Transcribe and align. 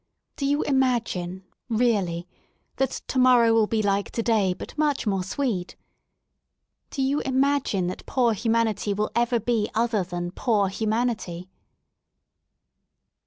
Do 0.35 0.47
you 0.47 0.63
ima 0.63 0.99
gine, 0.99 1.43
really, 1.69 2.27
that 2.77 2.89
* 3.03 3.07
To 3.09 3.19
morrow 3.19 3.53
will 3.53 3.67
be 3.67 3.83
like 3.83 4.09
to 4.13 4.23
day 4.23 4.51
but 4.55 4.75
much 4.75 5.05
more 5.05 5.23
sweet?' 5.23 5.75
Do 6.89 7.03
you 7.03 7.19
imagine 7.19 7.85
that 7.85 8.07
poor 8.07 8.33
human 8.33 8.67
ity 8.69 8.95
will 8.95 9.11
ever 9.13 9.39
be 9.39 9.69
other 9.75 10.03
than 10.03 10.31
poor 10.31 10.69
humanity?'' 10.69 11.51